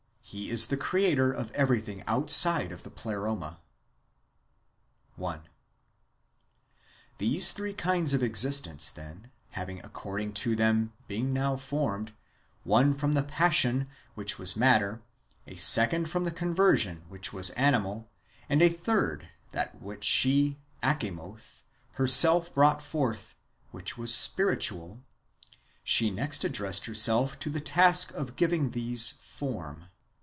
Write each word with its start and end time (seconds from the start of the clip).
He 0.23 0.49
is 0.49 0.67
the 0.67 0.77
creator 0.77 1.33
of 1.33 1.51
everything 1.51 2.05
outside 2.07 2.71
of 2.71 2.83
the 2.83 2.89
Pleroma. 2.89 3.59
1. 5.17 5.41
These 7.17 7.51
three 7.51 7.73
kinds 7.73 8.13
of 8.13 8.23
existence, 8.23 8.89
then, 8.91 9.29
having, 9.49 9.81
according 9.83 10.31
to 10.35 10.55
them, 10.55 10.93
been 11.09 11.33
now 11.33 11.57
formed,— 11.57 12.13
one 12.63 12.95
from 12.97 13.11
the 13.11 13.23
passion, 13.25 13.89
which 14.15 14.39
was 14.39 14.55
matter; 14.55 15.01
a 15.47 15.55
second 15.55 16.09
from 16.09 16.23
the 16.23 16.31
conversion, 16.31 17.03
which 17.09 17.33
was 17.33 17.49
animal; 17.51 18.09
and 18.47 18.61
the 18.61 18.69
third, 18.69 19.27
that 19.51 19.81
which 19.81 20.05
she 20.05 20.57
(Achamoth) 20.81 21.61
herself 21.93 22.53
brought 22.53 22.81
forth, 22.81 23.35
which 23.71 23.97
was 23.97 24.15
spiritual,— 24.15 25.01
she 25.83 26.09
next 26.09 26.45
addressed 26.45 26.85
herself 26.85 27.37
to 27.39 27.49
the 27.49 27.59
task 27.59 28.13
of 28.13 28.37
giving 28.37 28.71
these 28.71 29.15
form. 29.21 29.87